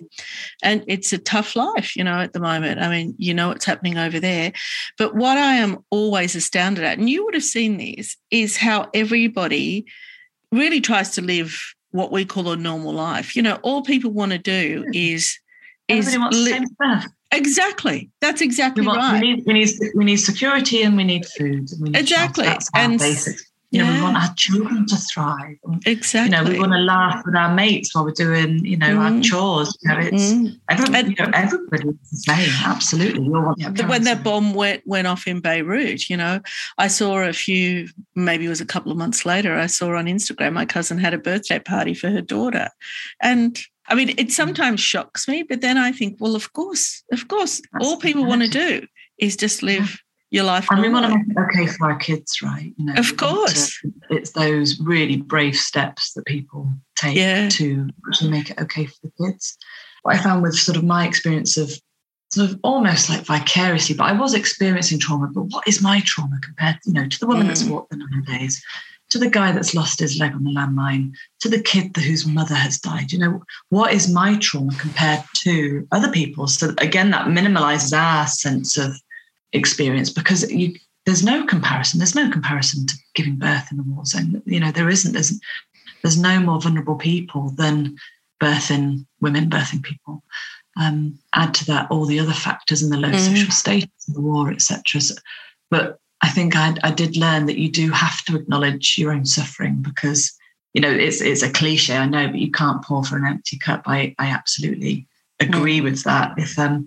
[0.62, 2.80] And it's a tough life, you know, at the moment.
[2.80, 4.52] I mean, you know what's happening over there.
[4.96, 8.88] But what I am always astounded at, and you would have seen this, is how
[8.94, 9.86] everybody
[10.52, 13.34] really tries to live what we call a normal life.
[13.36, 15.38] You know, all people want to do is
[15.88, 17.06] is Everybody wants the same stuff.
[17.32, 18.10] exactly.
[18.20, 19.20] That's exactly We, want, right.
[19.20, 21.70] we, need, we, need, we need security and we need food.
[21.72, 22.44] And we need Exactly.
[22.46, 23.44] That's our And- basics.
[23.70, 25.56] You know, we want our children to thrive.
[25.84, 26.34] Exactly.
[26.38, 29.10] You know, we want to laugh with our mates while we're doing, you know, our
[29.10, 29.22] Mm.
[29.22, 29.76] chores.
[29.82, 30.58] You know, it's Mm.
[30.70, 32.50] everybody, And- you know, everybody's the same.
[32.64, 33.24] Absolutely.
[33.28, 36.40] The- when that bomb went went off in Beirut, you know,
[36.78, 40.06] I saw a few, maybe it was a couple of months later, I saw on
[40.06, 42.70] Instagram my cousin had a birthday party for her daughter.
[43.20, 44.20] And I mean, Mm.
[44.20, 48.24] it sometimes shocks me, but then I think, well, of course, of course, all people
[48.26, 48.86] want to do
[49.18, 49.98] is just live
[50.30, 50.66] your life.
[50.70, 52.72] And we want to make it okay for our kids, right?
[52.76, 53.80] You know, Of want to- course.
[54.10, 57.48] it's those really brave steps that people take Yeah.
[57.50, 59.56] to actually make it okay for the kids.
[60.02, 61.70] What I found with sort of my experience of
[62.30, 66.38] sort of almost like vicariously, but I was experiencing trauma, but what is my trauma
[66.42, 67.70] compared, you know, to the woman that's Mm.
[67.70, 68.62] walked the nine days,
[69.10, 72.54] to the guy that's lost his leg on the landmine, to the kid whose mother
[72.54, 73.12] has died?
[73.12, 76.56] You know, what is my trauma compared to other people's?
[76.56, 78.94] So again, that minimalizes our sense of
[79.52, 80.74] experience because you
[81.06, 81.98] there's no comparison.
[81.98, 84.42] There's no comparison to giving birth in the war zone.
[84.44, 85.12] You know, there isn't.
[85.12, 85.40] There's
[86.02, 87.96] there's no more vulnerable people than
[88.42, 90.22] birthing women, birthing people.
[90.78, 93.18] Um, add to that all the other factors and the low Mhm.
[93.18, 95.00] social status of the war, etc.
[95.00, 95.14] So,
[95.70, 99.24] but I think I, I did learn that you do have to acknowledge your own
[99.24, 100.32] suffering because
[100.74, 103.58] you know it's it's a cliche, I know, but you can't pour for an empty
[103.58, 103.82] cup.
[103.86, 105.06] I I absolutely
[105.40, 106.34] agree with that.
[106.36, 106.86] If um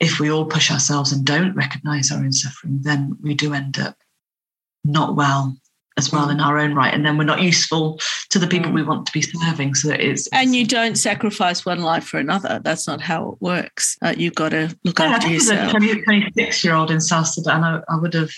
[0.00, 3.78] if we all push ourselves and don't recognize our own suffering, then we do end
[3.78, 3.96] up
[4.84, 5.56] not well
[5.98, 8.82] as well in our own right, and then we're not useful to the people we
[8.82, 9.74] want to be serving.
[9.74, 12.60] So it's And you don't sacrifice one life for another.
[12.64, 13.96] That's not how it works.
[14.02, 16.04] Uh, you've got to look Yeah, I after think as a yourself.
[16.04, 18.30] 26 year old in South Sudan, I, I would have,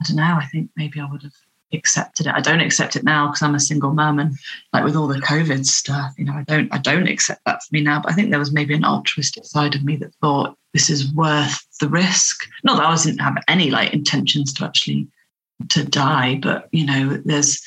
[0.00, 1.32] I don't know, I think maybe I would have
[1.72, 2.34] accepted it.
[2.34, 4.36] I don't accept it now because I'm a single mum and
[4.72, 7.68] like with all the COVID stuff, you know, I don't, I don't accept that for
[7.72, 8.00] me now.
[8.00, 11.12] But I think there was maybe an altruistic side of me that thought this is
[11.14, 12.46] worth the risk.
[12.64, 15.08] Not that I wasn't have any like intentions to actually
[15.68, 17.62] to die, but you know, there's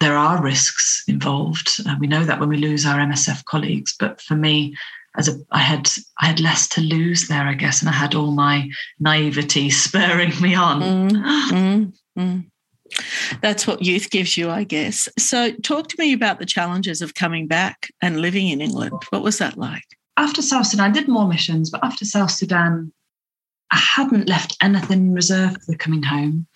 [0.00, 1.80] there are risks involved.
[1.86, 4.76] Uh, we know that when we lose our MSF colleagues, but for me,
[5.16, 5.88] as a, I had
[6.20, 10.32] I had less to lose there, I guess, and I had all my naivety spurring
[10.40, 10.80] me on.
[10.80, 12.44] Mm, mm, mm.
[13.42, 15.08] That's what youth gives you, I guess.
[15.18, 19.02] So, talk to me about the challenges of coming back and living in England.
[19.10, 19.84] What was that like?
[20.16, 22.92] After South Sudan, I did more missions, but after South Sudan,
[23.70, 26.46] I hadn't left anything in reserve for coming home.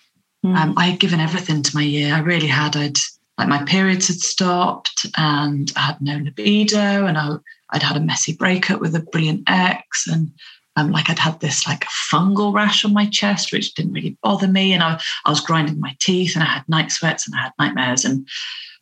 [0.45, 0.55] Mm.
[0.55, 2.15] Um, I had given everything to my year.
[2.15, 2.75] I really had.
[2.75, 2.97] I'd
[3.37, 7.35] like my periods had stopped and I had no libido and I,
[7.71, 10.31] I'd had a messy breakup with a brilliant ex and
[10.77, 14.47] um, like I'd had this like fungal rash on my chest, which didn't really bother
[14.47, 14.73] me.
[14.73, 17.51] And I, I was grinding my teeth and I had night sweats and I had
[17.59, 18.05] nightmares.
[18.05, 18.27] And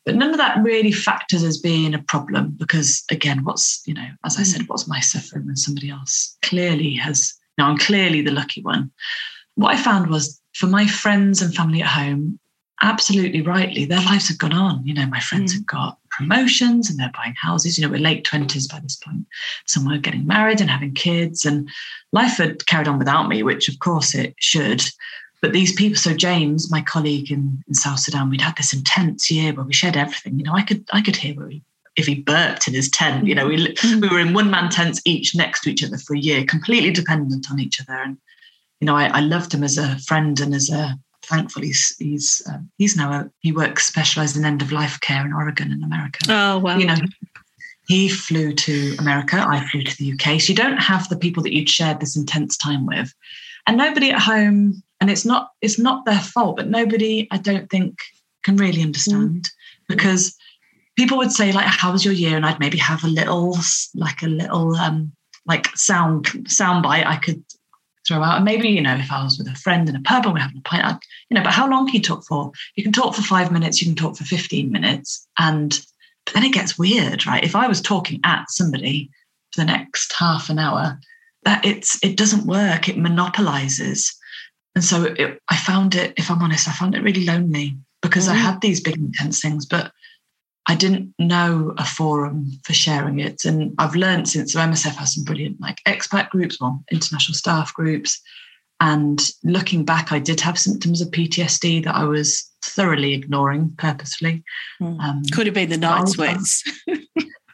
[0.06, 4.08] but none of that really factors as being a problem because again, what's, you know,
[4.24, 4.68] as I said, mm.
[4.68, 8.92] what's my suffering when somebody else clearly has, you know, I'm clearly the lucky one.
[9.56, 12.40] What I found was for my friends and family at home,
[12.82, 14.86] absolutely rightly, their lives had gone on.
[14.86, 15.58] You know, my friends mm.
[15.58, 17.78] had got promotions and they're buying houses.
[17.78, 19.26] You know, we're late 20s by this point.
[19.66, 21.70] Some were getting married and having kids, and
[22.12, 24.84] life had carried on without me, which of course it should.
[25.42, 29.32] But these people, so James, my colleague in, in South Sudan, we'd had this intense
[29.32, 30.38] year where we shared everything.
[30.38, 31.64] You know, I could I could hear where he
[31.96, 33.26] if he burped in his tent.
[33.26, 34.02] You know, we mm.
[34.02, 36.92] we were in one man tents each next to each other for a year, completely
[36.92, 38.02] dependent on each other.
[38.02, 38.18] And
[38.82, 42.42] you know, I, I loved him as a friend and as a thankfully he's he's,
[42.50, 45.84] um, he's now a, he works specialized in end of life care in Oregon in
[45.84, 46.20] America.
[46.30, 46.78] Oh wow!
[46.78, 46.96] You know,
[47.88, 49.38] he flew to America.
[49.38, 50.40] I flew to the UK.
[50.40, 53.14] So you don't have the people that you'd shared this intense time with,
[53.68, 54.82] and nobody at home.
[55.02, 58.00] And it's not it's not their fault, but nobody I don't think
[58.44, 59.50] can really understand mm.
[59.88, 60.36] because
[60.98, 63.58] people would say like, "How was your year?" and I'd maybe have a little
[63.96, 65.14] like a little um
[65.46, 67.44] like sound sound bite I could
[68.10, 68.36] throw out.
[68.36, 70.42] And maybe, you know, if I was with a friend in a pub and we're
[70.42, 72.52] having a pint, I'd, you know, but how long can you talk for?
[72.76, 75.28] You can talk for five minutes, you can talk for 15 minutes.
[75.38, 75.80] And
[76.26, 77.44] but then it gets weird, right?
[77.44, 79.10] If I was talking at somebody
[79.52, 81.00] for the next half an hour,
[81.44, 82.90] that it's it doesn't work.
[82.90, 84.14] It monopolizes.
[84.76, 88.28] And so it, I found it, if I'm honest, I found it really lonely because
[88.28, 88.32] mm.
[88.32, 89.92] I had these big intense things, but
[90.70, 93.44] I didn't know a forum for sharing it.
[93.44, 97.74] And I've learned since so MSF has some brilliant like expat groups, well, international staff
[97.74, 98.22] groups.
[98.80, 104.44] And looking back, I did have symptoms of PTSD that I was thoroughly ignoring purposefully.
[104.80, 105.00] Mm.
[105.00, 106.64] Um, Could have been the night sweats.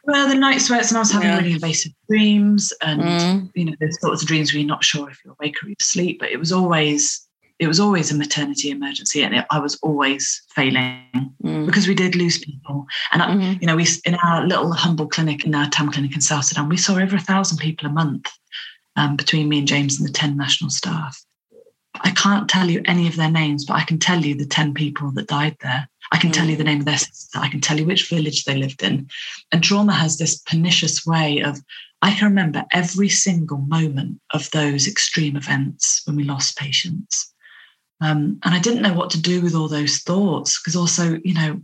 [0.04, 1.38] well, the night sweats, and I was having yeah.
[1.38, 3.50] really invasive dreams, and mm.
[3.54, 5.76] you know, there's sorts of dreams where you're not sure if you're awake or you're
[5.80, 6.18] asleep.
[6.20, 7.25] But it was always
[7.58, 11.66] it was always a maternity emergency and it, I was always failing mm.
[11.66, 12.86] because we did lose people.
[13.12, 13.60] And, I, mm-hmm.
[13.60, 16.68] you know, we in our little humble clinic, in our TAM clinic in South Sudan,
[16.68, 18.30] we saw over a thousand people a month
[18.96, 21.22] um, between me and James and the 10 national staff.
[22.00, 24.74] I can't tell you any of their names, but I can tell you the 10
[24.74, 25.88] people that died there.
[26.12, 26.34] I can mm.
[26.34, 26.66] tell you the mm.
[26.66, 27.38] name of their sister.
[27.38, 29.08] I can tell you which village they lived in.
[29.50, 31.58] And trauma has this pernicious way of,
[32.02, 37.32] I can remember every single moment of those extreme events when we lost patients.
[38.00, 41.34] Um, and I didn't know what to do with all those thoughts because also, you
[41.34, 41.60] know,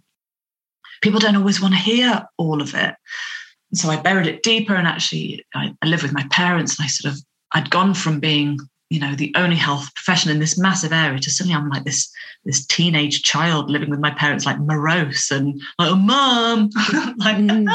[1.03, 2.95] people don't always want to hear all of it.
[3.71, 4.75] And so I buried it deeper.
[4.75, 7.21] And actually, I, I live with my parents, and I sort of
[7.55, 8.59] I'd gone from being
[8.93, 12.13] you know the only health professional in this massive area to suddenly I'm like this
[12.45, 16.69] this teenage child living with my parents like morose and like oh mom
[17.17, 17.75] like mm.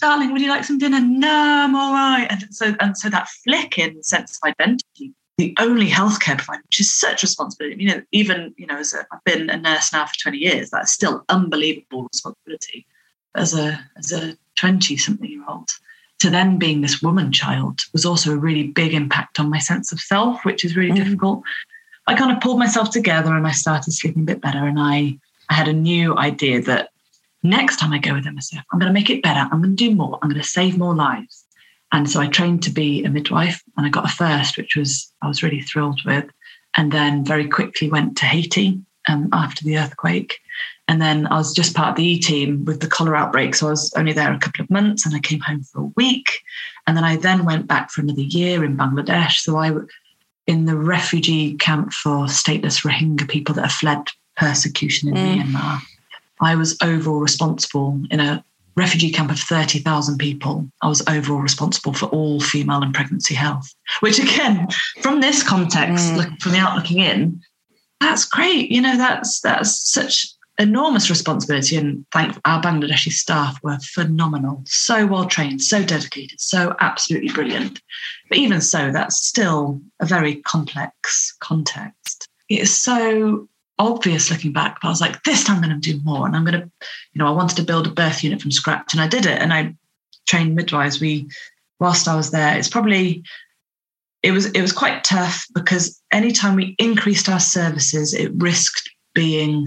[0.00, 3.28] darling would you like some dinner no I'm all right and so and so that
[3.44, 7.82] flick in sense of identity the only healthcare provider, which is such responsibility.
[7.82, 10.70] You know, even you know, as a, I've been a nurse now for twenty years,
[10.70, 12.86] that's still unbelievable responsibility
[13.34, 15.68] as a as a twenty something year old.
[16.20, 19.92] To then being this woman child was also a really big impact on my sense
[19.92, 21.04] of self, which is really mm.
[21.04, 21.44] difficult.
[22.08, 24.66] I kind of pulled myself together and I started sleeping a bit better.
[24.66, 25.16] And I
[25.48, 26.90] I had a new idea that
[27.44, 29.40] next time I go with MSF, I'm going to make it better.
[29.40, 30.18] I'm going to do more.
[30.20, 31.37] I'm going to save more lives.
[31.92, 35.10] And so I trained to be a midwife and I got a first, which was
[35.22, 36.26] I was really thrilled with.
[36.76, 40.38] And then very quickly went to Haiti um, after the earthquake.
[40.86, 43.54] And then I was just part of the E team with the cholera outbreak.
[43.54, 45.92] So I was only there a couple of months and I came home for a
[45.96, 46.40] week.
[46.86, 49.40] And then I then went back for another year in Bangladesh.
[49.40, 49.72] So I,
[50.46, 55.42] in the refugee camp for stateless Rohingya people that have fled persecution in mm.
[55.42, 55.80] Myanmar,
[56.40, 58.44] I was overall responsible in a
[58.78, 63.74] refugee camp of 30,000 people, I was overall responsible for all female and pregnancy health,
[64.00, 64.68] which again,
[65.02, 66.16] from this context, mm.
[66.16, 67.42] look, from the out looking in,
[68.00, 68.70] that's great.
[68.70, 71.76] You know, that's that's such enormous responsibility.
[71.76, 77.80] And thank our Bangladeshi staff were phenomenal, so well trained, so dedicated, so absolutely brilliant.
[78.28, 82.28] But even so, that's still a very complex context.
[82.48, 85.92] It is so obvious looking back, but I was like, this time I'm going to
[85.92, 86.26] do more.
[86.26, 86.70] And I'm going to,
[87.12, 89.40] you know, I wanted to build a birth unit from scratch and I did it.
[89.40, 89.74] And I
[90.26, 91.00] trained midwives.
[91.00, 91.28] We,
[91.80, 93.22] whilst I was there, it's probably,
[94.22, 99.66] it was, it was quite tough because anytime we increased our services, it risked being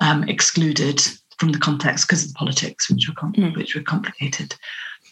[0.00, 1.00] um, excluded
[1.38, 3.56] from the context because of the politics, which were, com- mm.
[3.56, 4.54] which were complicated.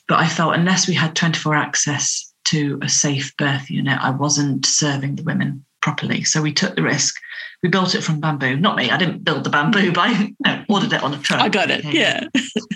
[0.08, 4.66] But I felt unless we had 24 access to a safe birth unit, I wasn't
[4.66, 6.24] serving the women properly.
[6.24, 7.14] So we took the risk.
[7.62, 8.56] We built it from bamboo.
[8.56, 8.90] Not me.
[8.90, 11.40] I didn't build the bamboo, but I no, ordered it on a truck.
[11.40, 11.84] I got it.
[11.84, 12.26] Yeah.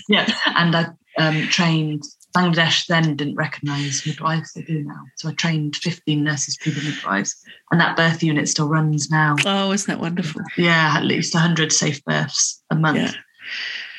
[0.09, 0.33] yeah.
[0.57, 0.87] And I
[1.19, 2.03] um, trained
[2.37, 5.03] Bangladesh then didn't recognise midwives, they do now.
[5.17, 7.37] So I trained 15 nurses to be midwives,
[7.71, 9.37] and that birth unit still runs now.
[9.47, 10.43] Oh, isn't that wonderful?
[10.57, 12.97] Yeah, at least 100 safe births a month.
[12.99, 13.13] Yeah.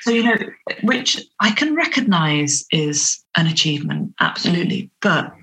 [0.02, 0.36] So, you know,
[0.84, 4.84] which I can recognise is an achievement, absolutely.
[4.84, 4.90] Mm.
[5.02, 5.34] But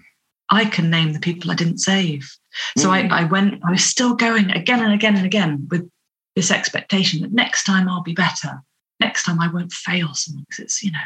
[0.51, 2.31] I can name the people I didn't save.
[2.77, 3.11] So mm.
[3.11, 5.89] I, I went, I was still going again and again and again with
[6.37, 8.63] this expectation that next time I'll be better.
[9.01, 10.99] Next time I won't fail someone because it's, you know,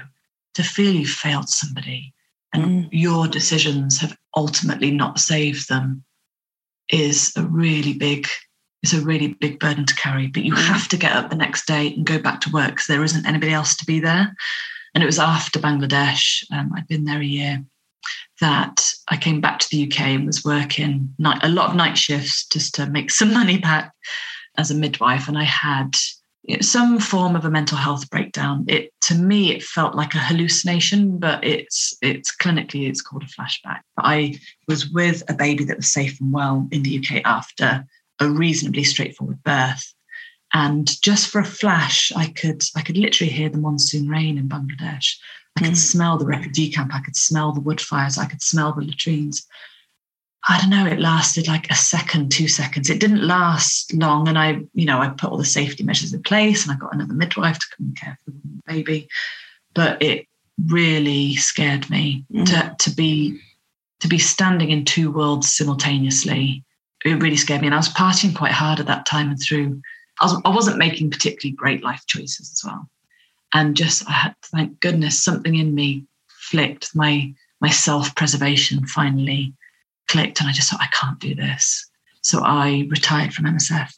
[0.54, 2.14] to feel you've failed somebody
[2.52, 2.88] and mm.
[2.90, 6.04] your decisions have ultimately not saved them
[6.88, 8.26] is a really big
[8.82, 10.66] it's a really big burden to carry but you mm.
[10.66, 13.26] have to get up the next day and go back to work because there isn't
[13.26, 14.34] anybody else to be there
[14.94, 17.64] and it was after bangladesh um, i'd been there a year
[18.40, 21.96] that i came back to the uk and was working night, a lot of night
[21.96, 23.92] shifts just to make some money back
[24.58, 25.94] as a midwife and i had
[26.60, 28.64] some form of a mental health breakdown.
[28.68, 33.26] It to me it felt like a hallucination, but it's it's clinically it's called a
[33.26, 33.80] flashback.
[33.96, 37.84] But I was with a baby that was safe and well in the UK after
[38.20, 39.92] a reasonably straightforward birth.
[40.52, 44.48] And just for a flash, I could I could literally hear the monsoon rain in
[44.48, 45.16] Bangladesh.
[45.56, 45.76] I could mm.
[45.76, 46.94] smell the refugee camp.
[46.94, 48.18] I could smell the wood fires.
[48.18, 49.46] I could smell the latrines.
[50.48, 52.88] I don't know, it lasted like a second, two seconds.
[52.88, 54.28] It didn't last long.
[54.28, 56.94] And I, you know, I put all the safety measures in place and I got
[56.94, 59.08] another midwife to come and care for the baby.
[59.74, 60.28] But it
[60.68, 62.46] really scared me mm.
[62.46, 63.40] to, to be
[64.00, 66.62] to be standing in two worlds simultaneously.
[67.04, 67.68] It really scared me.
[67.68, 69.80] And I was partying quite hard at that time and through
[70.20, 72.88] I, was, I wasn't making particularly great life choices as well.
[73.56, 77.32] And just I had thank goodness something in me flicked my
[77.62, 79.54] my self-preservation finally
[80.08, 81.88] clicked and I just thought, I can't do this.
[82.20, 83.90] So I retired from MSF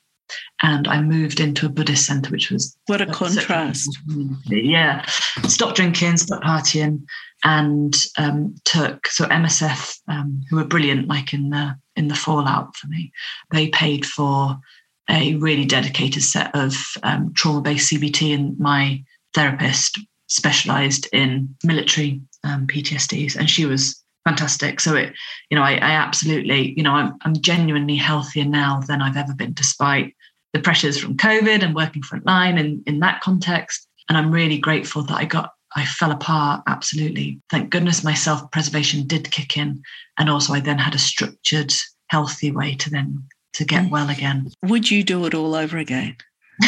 [0.62, 3.98] and I moved into a Buddhist center, which was what a contrast.
[4.46, 5.04] Yeah,
[5.48, 7.02] stopped drinking, stopped partying,
[7.42, 12.76] and um, took so MSF, um, who were brilliant, like in the in the fallout
[12.76, 13.10] for me.
[13.50, 14.60] They paid for
[15.10, 19.02] a really dedicated set of um, trauma based CBT, and my
[19.38, 24.80] therapist specialized in military um, PTSDs, and she was fantastic.
[24.80, 25.12] So it,
[25.48, 29.34] you know, I, I absolutely, you know, I'm, I'm genuinely healthier now than I've ever
[29.34, 30.14] been, despite
[30.52, 33.86] the pressures from COVID and working frontline and in that context.
[34.08, 36.62] And I'm really grateful that I got, I fell apart.
[36.66, 37.40] Absolutely.
[37.48, 39.82] Thank goodness my self preservation did kick in.
[40.18, 41.72] And also I then had a structured,
[42.08, 43.22] healthy way to then
[43.52, 43.90] to get mm.
[43.90, 44.50] well again.
[44.64, 46.16] Would you do it all over again?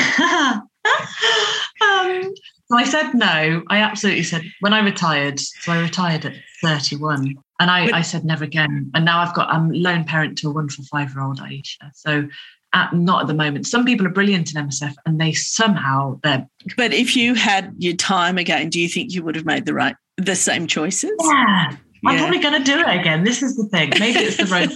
[1.82, 2.34] um,
[2.70, 3.62] so I said no.
[3.68, 5.40] I absolutely said when I retired.
[5.40, 7.34] So I retired at 31.
[7.58, 8.90] And I, I said never again.
[8.94, 11.90] And now I've got, I'm lone parent to a wonderful five year old Aisha.
[11.94, 12.28] So
[12.72, 13.66] at, not at the moment.
[13.66, 16.48] Some people are brilliant in MSF and they somehow they're.
[16.76, 19.74] But if you had your time again, do you think you would have made the
[19.74, 21.12] right, the same choices?
[21.20, 21.76] Yeah.
[22.06, 23.24] I'm probably going to do it again.
[23.24, 23.90] This is the thing.
[23.98, 24.70] Maybe it's the road.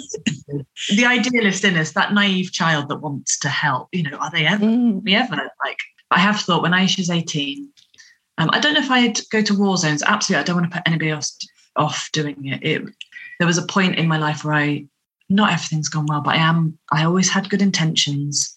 [0.95, 3.88] the idealist in us, that naive child that wants to help.
[3.92, 4.66] You know, are they ever?
[4.66, 5.03] Mm.
[5.03, 5.78] We ever like?
[6.11, 7.70] I have thought when Aisha's 18.
[8.39, 10.03] Um, I don't know if I'd go to war zones.
[10.03, 11.37] Absolutely, I don't want to put anybody else
[11.76, 12.62] off doing it.
[12.62, 12.82] it.
[13.39, 14.87] There was a point in my life where I,
[15.28, 18.55] not everything's gone well, but I am, I always had good intentions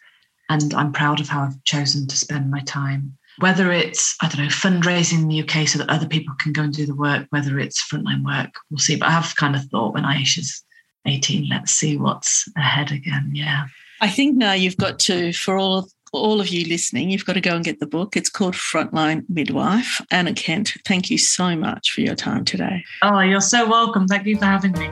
[0.50, 3.18] and I'm proud of how I've chosen to spend my time.
[3.40, 6.64] Whether it's, I don't know, fundraising in the UK so that other people can go
[6.64, 8.96] and do the work, whether it's frontline work, we'll see.
[8.96, 10.64] But I have kind of thought when Aisha's
[11.06, 13.32] 18, let's see what's ahead again.
[13.34, 13.66] Yeah.
[14.02, 17.42] I think now you've got to, for all all of you listening, you've got to
[17.42, 18.16] go and get the book.
[18.16, 20.02] It's called Frontline Midwife.
[20.12, 22.84] Anna Kent, thank you so much for your time today.
[23.02, 24.08] Oh, you're so welcome.
[24.08, 24.90] Thank you for having me.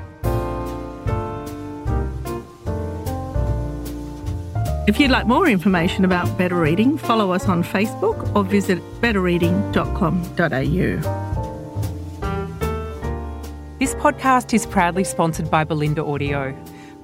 [4.88, 11.26] If you'd like more information about Better Reading, follow us on Facebook or visit betterreading.com.au.
[13.80, 16.55] This podcast is proudly sponsored by Bolinda Audio.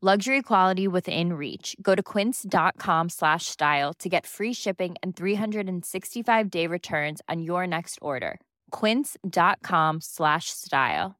[0.00, 1.74] Luxury quality within reach.
[1.82, 7.66] Go to quince.com slash style to get free shipping and 365 day returns on your
[7.66, 8.38] next order.
[8.70, 11.16] Quince.com slash style.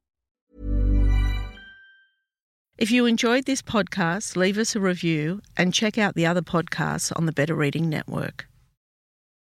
[2.78, 7.12] If you enjoyed this podcast, leave us a review and check out the other podcasts
[7.16, 8.46] on the Better Reading Network.